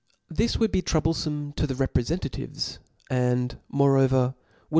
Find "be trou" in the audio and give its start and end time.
0.71-0.99